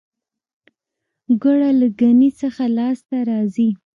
ګوړه 1.41 1.69
له 1.79 1.87
ګني 1.99 2.29
څخه 2.41 2.63
لاسته 2.77 3.17
راځي 3.29 3.69